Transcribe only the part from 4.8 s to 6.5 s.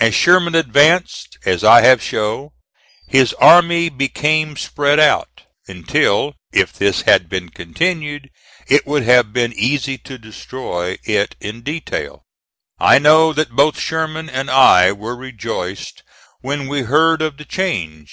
out, until,